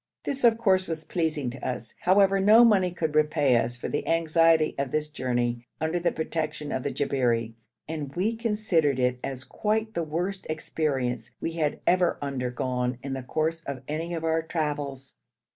This, 0.23 0.43
of 0.43 0.57
course, 0.57 0.87
was 0.87 1.05
pleasing 1.05 1.51
to 1.51 1.63
us; 1.63 1.93
however, 1.99 2.39
no 2.39 2.65
money 2.65 2.89
could 2.89 3.13
repay 3.13 3.55
us 3.57 3.75
for 3.77 3.87
the 3.87 4.07
anxiety 4.07 4.73
of 4.79 4.89
this 4.89 5.09
journey 5.09 5.67
under 5.79 5.99
the 5.99 6.11
protection 6.11 6.71
of 6.71 6.81
the 6.81 6.89
Jabberi, 6.91 7.53
and 7.87 8.15
we 8.15 8.35
considered 8.35 8.99
it 8.99 9.19
as 9.23 9.43
quite 9.43 9.93
the 9.93 10.01
worst 10.01 10.47
experience 10.49 11.35
we 11.39 11.51
had 11.51 11.81
ever 11.85 12.17
undergone 12.19 12.97
in 13.03 13.13
the 13.13 13.21
course 13.21 13.63
of 13.65 13.83
any 13.87 14.15
of 14.15 14.23
our 14.23 14.41
travels. 14.41 15.17